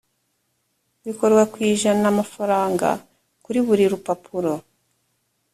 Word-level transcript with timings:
bikorwa 1.05 1.43
ku 1.51 1.57
ijana 1.71 2.07
frw 2.31 2.83
kuri 3.43 3.59
buri 3.65 3.85
rupapuro 3.91 4.53